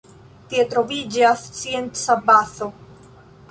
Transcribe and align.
Tie 0.53 0.63
troviĝas 0.71 1.45
scienca 1.59 2.17
bazo. 2.33 2.73